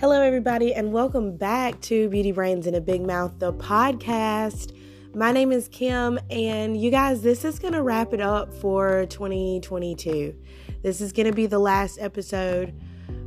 [0.00, 4.74] Hello, everybody, and welcome back to Beauty Brains in a Big Mouth, the podcast.
[5.14, 9.04] My name is Kim, and you guys, this is going to wrap it up for
[9.10, 10.34] 2022.
[10.82, 12.72] This is going to be the last episode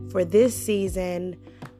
[0.09, 1.35] for this season.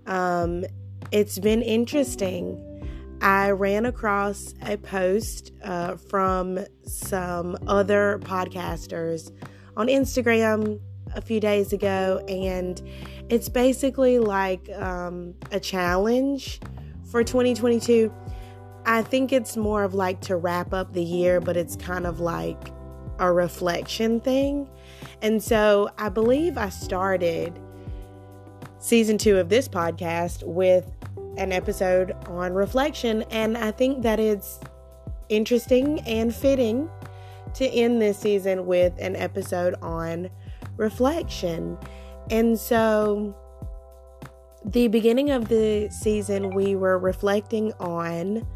[0.05, 0.64] Um,
[1.11, 3.18] it's been interesting.
[3.19, 9.32] I ran across a post uh, from some other podcasters
[9.75, 10.79] on Instagram
[11.15, 12.81] a few days ago, and
[13.29, 16.59] it's basically like um, a challenge
[17.09, 18.13] for 2022.
[18.86, 22.19] I think it's more of like to wrap up the year, but it's kind of
[22.19, 22.71] like
[23.19, 24.69] a reflection thing.
[25.21, 27.59] And so I believe I started
[28.79, 30.91] season two of this podcast with
[31.37, 34.59] an episode on reflection, and I think that it's
[35.30, 36.89] interesting and fitting
[37.55, 40.30] to end this season with an episode on
[40.77, 41.77] reflection.
[42.30, 43.36] And so,
[44.66, 48.48] the beginning of the season, we were reflecting on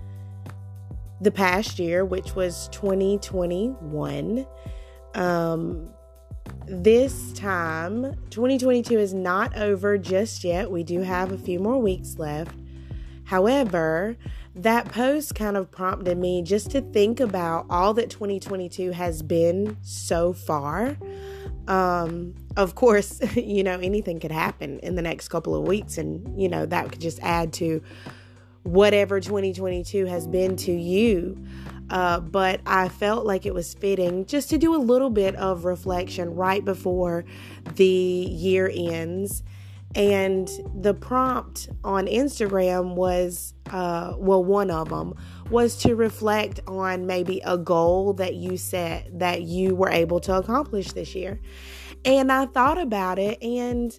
[1.19, 4.45] the past year, which was 2021.
[5.16, 5.89] Um,
[6.66, 10.70] this time, 2022 is not over just yet.
[10.70, 12.55] We do have a few more weeks left.
[13.25, 14.17] However,
[14.55, 19.77] that post kind of prompted me just to think about all that 2022 has been
[19.81, 20.97] so far.
[21.68, 26.40] Um, of course, you know, anything could happen in the next couple of weeks, and,
[26.40, 27.82] you know, that could just add to
[28.64, 31.38] whatever 2022 has been to you.
[31.90, 35.64] Uh, but I felt like it was fitting just to do a little bit of
[35.64, 37.23] reflection right before
[37.76, 39.44] the year ends.
[39.95, 45.16] And the prompt on Instagram was, uh, well, one of them
[45.49, 50.35] was to reflect on maybe a goal that you set that you were able to
[50.35, 51.39] accomplish this year.
[52.05, 53.97] And I thought about it and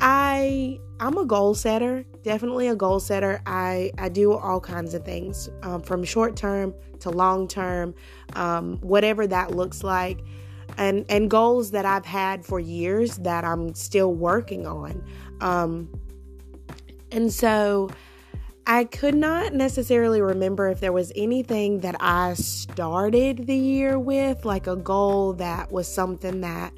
[0.00, 3.40] I I'm a goal setter, definitely a goal setter.
[3.46, 7.94] I I do all kinds of things um, from short term to long term,
[8.34, 10.20] um, whatever that looks like,
[10.78, 15.04] and and goals that I've had for years that I'm still working on.
[15.40, 15.88] Um,
[17.12, 17.90] and so
[18.66, 24.44] I could not necessarily remember if there was anything that I started the year with,
[24.44, 26.72] like a goal that was something that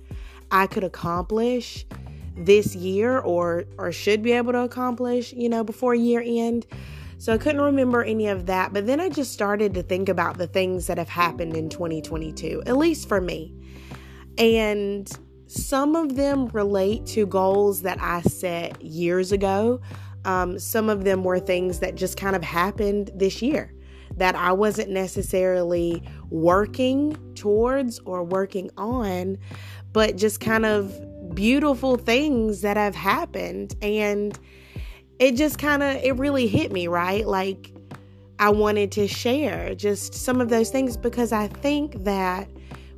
[0.50, 1.84] I could accomplish
[2.36, 6.66] this year or or should be able to accomplish, you know, before year end.
[7.18, 10.38] So I couldn't remember any of that, but then I just started to think about
[10.38, 13.54] the things that have happened in 2022, at least for me.
[14.38, 15.10] And
[15.46, 19.80] some of them relate to goals that I set years ago.
[20.24, 23.74] Um, some of them were things that just kind of happened this year
[24.16, 29.38] that I wasn't necessarily working towards or working on,
[29.92, 33.74] but just kind of beautiful things that have happened.
[33.80, 34.38] And
[35.18, 37.26] it just kind of, it really hit me, right?
[37.26, 37.72] Like,
[38.38, 42.48] I wanted to share just some of those things because I think that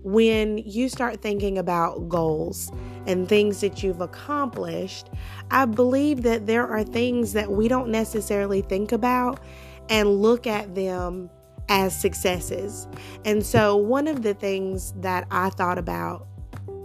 [0.05, 2.71] when you start thinking about goals
[3.07, 5.09] and things that you've accomplished,
[5.51, 9.41] I believe that there are things that we don't necessarily think about
[9.89, 11.31] and look at them
[11.71, 12.87] as successes.
[13.25, 16.27] And so, one of the things that I thought about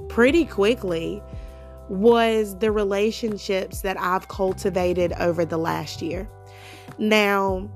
[0.08, 1.22] pretty quickly
[1.90, 6.30] was the relationships that I've cultivated over the last year.
[6.98, 7.70] Now,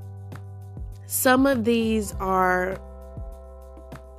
[1.05, 2.79] some of these are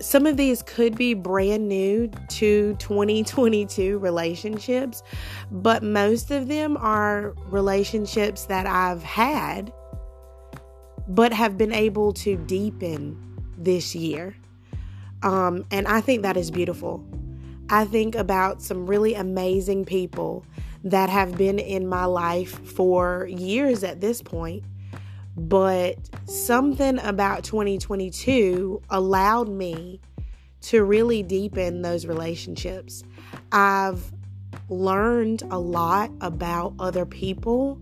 [0.01, 5.03] some of these could be brand new to 2022 relationships,
[5.51, 9.73] but most of them are relationships that I've had
[11.07, 13.17] but have been able to deepen
[13.59, 14.35] this year.
[15.23, 17.05] Um, and I think that is beautiful.
[17.71, 20.45] I think about some really amazing people
[20.85, 24.65] that have been in my life for years at this point.
[25.37, 25.97] But
[26.27, 30.01] something about 2022 allowed me
[30.63, 33.03] to really deepen those relationships.
[33.53, 34.13] I've
[34.69, 37.81] learned a lot about other people.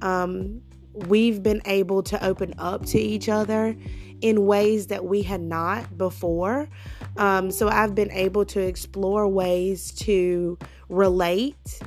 [0.00, 0.62] Um,
[0.92, 3.76] we've been able to open up to each other
[4.20, 6.68] in ways that we had not before.
[7.16, 10.56] Um, so I've been able to explore ways to
[10.88, 11.80] relate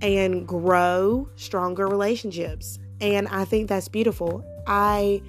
[0.00, 2.78] and grow stronger relationships.
[3.00, 4.44] And I think that's beautiful.
[4.68, 5.22] I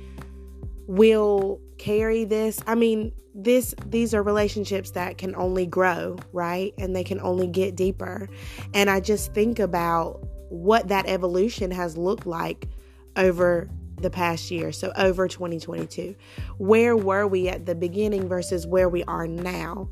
[0.88, 2.60] will carry this.
[2.68, 6.74] I mean, this these are relationships that can only grow, right?
[6.78, 8.28] And they can only get deeper.
[8.74, 10.20] And I just think about
[10.50, 12.68] what that evolution has looked like
[13.16, 13.70] over
[14.02, 16.16] the past year, so over 2022.
[16.58, 19.90] Where were we at the beginning versus where we are now?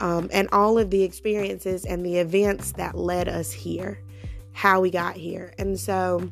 [0.00, 4.02] Um, and all of the experiences and the events that led us here,
[4.52, 5.54] how we got here.
[5.58, 6.30] And so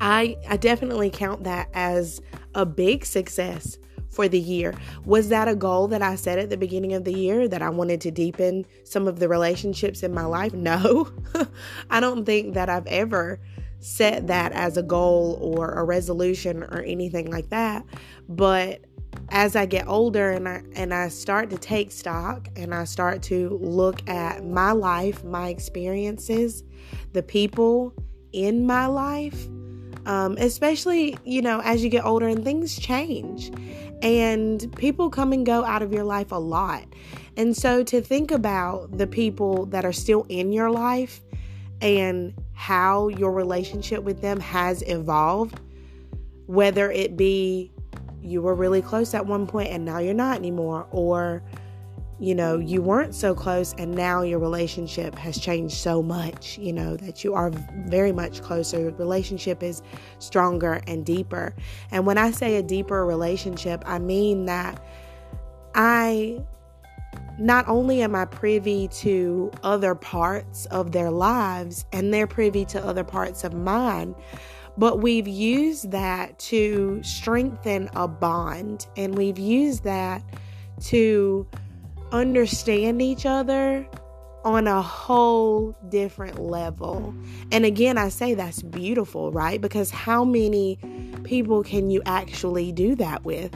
[0.00, 2.20] I, I definitely count that as
[2.54, 3.78] a big success
[4.14, 4.74] for the year.
[5.04, 7.70] Was that a goal that I set at the beginning of the year that I
[7.70, 10.54] wanted to deepen some of the relationships in my life?
[10.54, 11.10] No.
[11.90, 13.40] I don't think that I've ever
[13.80, 17.84] set that as a goal or a resolution or anything like that.
[18.28, 18.80] But
[19.28, 23.22] as I get older and I and I start to take stock and I start
[23.24, 26.64] to look at my life, my experiences,
[27.12, 27.94] the people
[28.32, 29.48] in my life,
[30.06, 33.50] um, especially you know as you get older and things change,
[34.02, 36.84] and people come and go out of your life a lot,
[37.36, 41.20] and so to think about the people that are still in your life
[41.80, 45.60] and how your relationship with them has evolved,
[46.46, 47.70] whether it be
[48.22, 51.42] you were really close at one point and now you're not anymore or
[52.24, 56.72] you know you weren't so close and now your relationship has changed so much you
[56.72, 57.50] know that you are
[57.86, 58.80] very much closer.
[58.80, 59.82] Your relationship is
[60.18, 61.54] stronger and deeper.
[61.90, 64.82] And when i say a deeper relationship i mean that
[65.74, 66.40] i
[67.38, 72.84] not only am I privy to other parts of their lives and they're privy to
[72.84, 74.14] other parts of mine,
[74.76, 80.22] but we've used that to strengthen a bond and we've used that
[80.80, 81.46] to
[82.14, 83.86] understand each other
[84.44, 87.14] on a whole different level.
[87.50, 89.60] And again, I say that's beautiful, right?
[89.60, 90.78] Because how many
[91.24, 93.52] people can you actually do that with?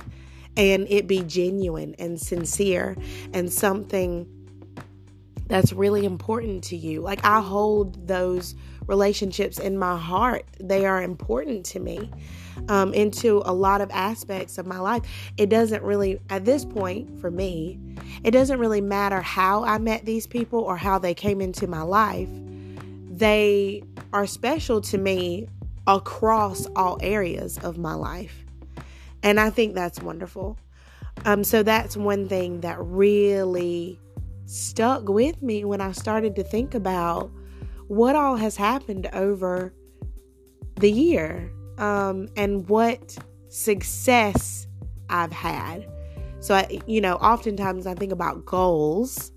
[0.56, 2.96] And it be genuine and sincere
[3.32, 4.26] and something
[5.46, 7.00] that's really important to you.
[7.00, 8.56] Like I hold those
[8.88, 10.44] relationships in my heart.
[10.58, 12.10] They are important to me
[12.68, 15.02] um, into a lot of aspects of my life.
[15.36, 17.78] It doesn't really, at this point, for me,
[18.24, 21.82] it doesn't really matter how I met these people or how they came into my
[21.82, 22.30] life.
[23.10, 25.48] They are special to me
[25.86, 28.44] across all areas of my life.
[29.22, 30.58] And I think that's wonderful.
[31.24, 33.98] Um, so that's one thing that really
[34.46, 37.30] stuck with me when I started to think about
[37.88, 39.74] what all has happened over
[40.76, 43.16] the year um, and what
[43.48, 44.66] success
[45.10, 45.86] I've had.
[46.40, 49.32] So, I, you know, oftentimes I think about goals.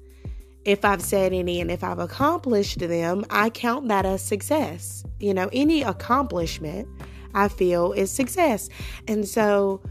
[0.64, 5.04] If I've said any and if I've accomplished them, I count that as success.
[5.20, 6.88] You know, any accomplishment
[7.34, 8.70] I feel is success.
[9.08, 9.82] And so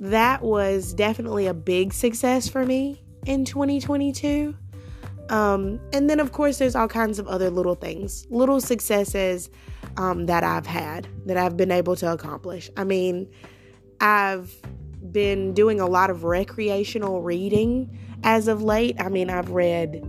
[0.00, 4.56] that was definitely a big success for me in 2022.
[5.30, 9.50] Um, and then, of course, there's all kinds of other little things, little successes
[9.96, 12.70] um, that I've had that I've been able to accomplish.
[12.76, 13.30] I mean,
[14.00, 14.54] I've
[15.12, 18.96] been doing a lot of recreational reading as of late.
[19.00, 20.06] I mean, I've read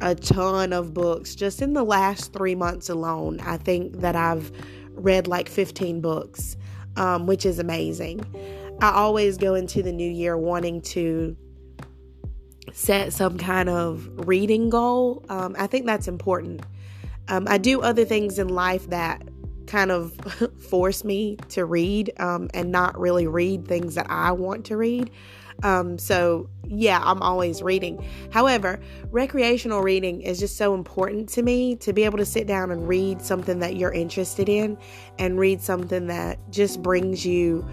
[0.00, 3.40] a ton of books just in the last three months alone.
[3.40, 4.50] I think that I've
[4.92, 6.56] read like 15 books,
[6.96, 8.24] um, which is amazing.
[8.80, 11.36] I always go into the new year wanting to
[12.72, 15.24] set some kind of reading goal.
[15.28, 16.62] Um, I think that's important.
[17.28, 19.22] Um, I do other things in life that
[19.66, 20.12] kind of
[20.68, 25.10] force me to read um, and not really read things that I want to read.
[25.62, 28.04] Um, so, yeah, I'm always reading.
[28.32, 28.80] However,
[29.10, 32.88] recreational reading is just so important to me to be able to sit down and
[32.88, 34.78] read something that you're interested in
[35.18, 37.66] and read something that just brings you,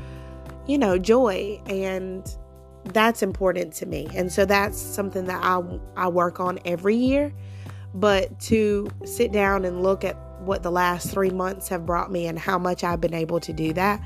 [0.68, 2.38] you know, joy and
[2.86, 4.08] that's important to me.
[4.16, 5.62] And so that's something that I,
[5.96, 7.34] I work on every year.
[7.94, 12.28] But to sit down and look at what the last three months have brought me
[12.28, 14.02] and how much I've been able to do that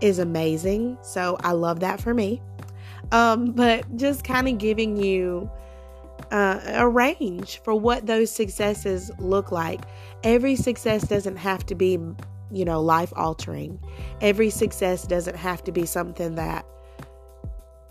[0.00, 0.98] is amazing.
[1.02, 2.42] So I love that for me.
[3.12, 5.50] Um, but just kind of giving you
[6.30, 9.82] uh, a range for what those successes look like.
[10.22, 11.98] Every success doesn't have to be,
[12.50, 13.80] you know, life altering.
[14.20, 16.66] Every success doesn't have to be something that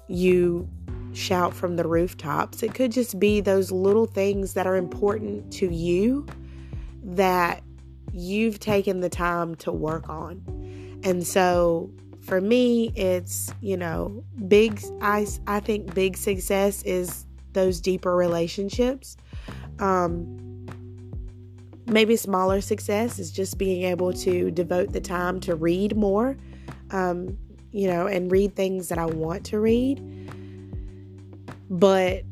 [0.09, 0.67] you
[1.13, 2.63] shout from the rooftops.
[2.63, 6.25] It could just be those little things that are important to you
[7.03, 7.63] that
[8.11, 10.99] you've taken the time to work on.
[11.03, 17.79] And so for me, it's, you know, big, I, I think big success is those
[17.79, 19.17] deeper relationships.
[19.79, 20.67] Um,
[21.87, 26.37] maybe smaller success is just being able to devote the time to read more.
[26.91, 27.37] Um,
[27.71, 30.01] you know, and read things that I want to read.
[31.69, 32.23] But,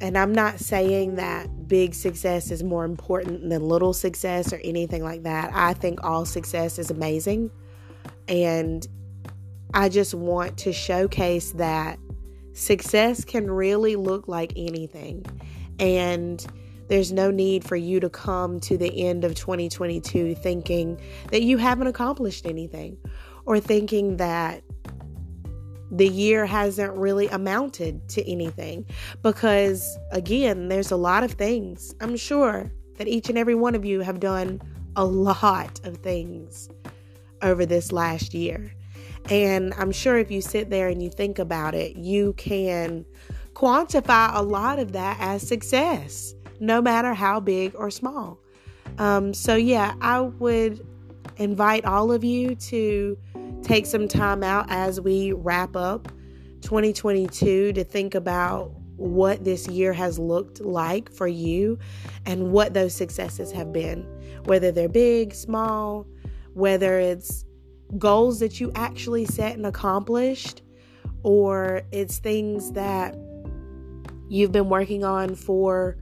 [0.00, 5.02] and I'm not saying that big success is more important than little success or anything
[5.02, 5.50] like that.
[5.54, 7.50] I think all success is amazing.
[8.28, 8.86] And
[9.74, 11.98] I just want to showcase that
[12.54, 15.24] success can really look like anything.
[15.78, 16.44] And
[16.88, 21.58] There's no need for you to come to the end of 2022 thinking that you
[21.58, 22.96] haven't accomplished anything
[23.46, 24.62] or thinking that
[25.90, 28.84] the year hasn't really amounted to anything.
[29.22, 33.84] Because again there's a lot of things i'm sure that each and every one of
[33.84, 34.60] you have done
[34.96, 36.68] a lot of things
[37.42, 38.72] over this last year.
[39.30, 43.04] And i'm sure if you sit there and you think about it you can
[43.54, 48.38] quantify a lot of that as success no matter how big or small.
[48.98, 50.84] Um, so yeah i would
[51.38, 53.18] invite all of you to
[53.66, 56.06] take some time out as we wrap up
[56.62, 61.76] 2022 to think about what this year has looked like for you
[62.24, 64.02] and what those successes have been,
[64.44, 66.06] whether they're big, small,
[66.54, 67.44] whether it's
[67.98, 70.62] goals that you actually set and accomplished,
[71.24, 73.16] or it's things that
[74.28, 75.98] you've been working on for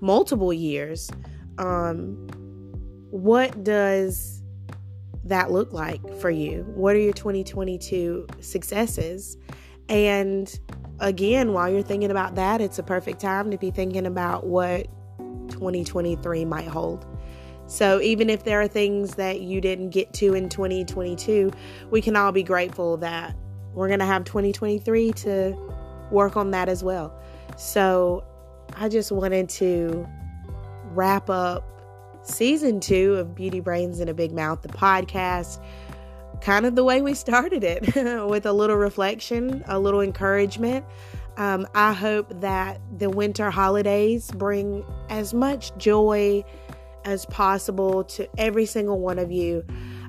[0.00, 1.10] multiple years.
[1.58, 2.28] Um,
[3.10, 4.39] what does
[5.30, 6.62] that look like for you?
[6.74, 9.36] What are your 2022 successes?
[9.88, 10.60] And
[11.00, 14.86] again, while you're thinking about that, it's a perfect time to be thinking about what
[15.48, 17.06] 2023 might hold.
[17.66, 21.52] So, even if there are things that you didn't get to in 2022,
[21.90, 23.36] we can all be grateful that
[23.74, 25.56] we're going to have 2023 to
[26.10, 27.16] work on that as well.
[27.56, 28.24] So,
[28.76, 30.06] I just wanted to
[30.92, 31.79] wrap up
[32.22, 35.62] season two of Beauty Brains in a Big Mouth, the podcast,
[36.40, 37.94] kind of the way we started it
[38.28, 40.84] with a little reflection, a little encouragement.
[41.36, 46.44] Um, I hope that the winter holidays bring as much joy
[47.04, 49.64] as possible to every single one of you.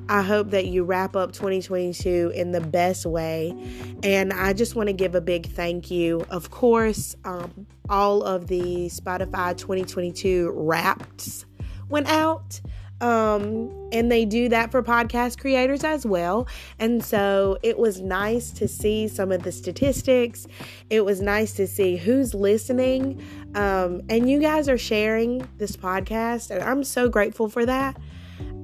[0.09, 3.55] I hope that you wrap up 2022 in the best way.
[4.03, 6.25] And I just want to give a big thank you.
[6.29, 11.45] Of course, um, all of the Spotify 2022 wraps
[11.91, 12.59] went out.
[13.01, 16.47] Um, and they do that for podcast creators as well.
[16.77, 20.45] And so it was nice to see some of the statistics.
[20.91, 23.19] It was nice to see who's listening.
[23.55, 27.97] Um, and you guys are sharing this podcast, and I'm so grateful for that.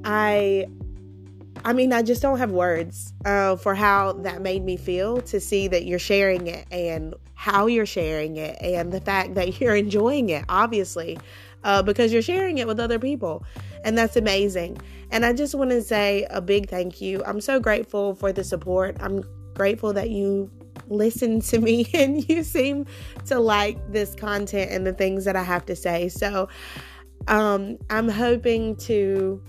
[0.06, 0.68] I
[1.66, 5.40] I mean, I just don't have words uh, for how that made me feel to
[5.40, 9.76] see that you're sharing it and how you're sharing it and the fact that you're
[9.76, 11.18] enjoying it, obviously
[11.64, 13.44] uh, because you're sharing it with other people.
[13.84, 14.78] And that's amazing.
[15.12, 17.24] And I just want to say a big thank you.
[17.26, 18.98] I'm so grateful for the support.
[19.00, 19.24] I'm
[19.54, 20.52] grateful that you
[20.90, 22.86] listen to me and you seem
[23.26, 26.10] to like this content and the things that I have to say.
[26.10, 26.50] So
[27.28, 29.42] um, I'm hoping to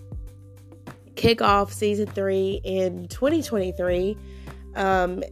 [1.17, 4.17] kick off season three in 2023
[4.77, 5.23] um,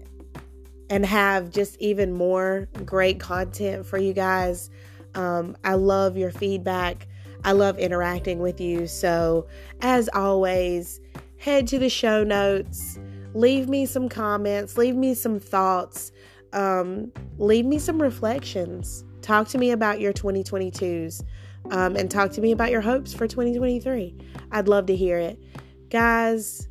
[0.91, 4.71] and have just even more great content for you guys.
[5.17, 7.09] Um, I love your feedback.
[7.45, 8.87] I love interacting with you.
[8.87, 9.47] So,
[9.81, 11.01] as always,
[11.39, 12.99] head to the show notes,
[13.35, 16.13] leave me some comments, leave me some thoughts,
[16.53, 19.05] um, leave me some reflections.
[19.23, 21.25] Talk to me about your 2022s
[21.71, 24.15] um, and talk to me about your hopes for 2023.
[24.53, 25.43] I'd love to hear it.
[25.91, 26.69] Guys,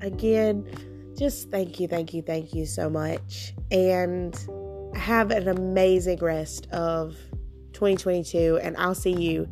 [0.00, 0.66] again,
[1.16, 3.54] just thank you, thank you, thank you so much.
[3.70, 4.34] And
[4.94, 7.16] have an amazing rest of
[7.74, 9.48] 2022, and I'll see you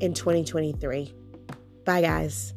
[0.00, 1.14] in 2023.
[1.84, 2.54] Bye, guys.